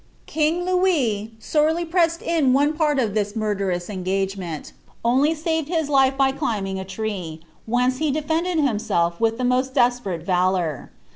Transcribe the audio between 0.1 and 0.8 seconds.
King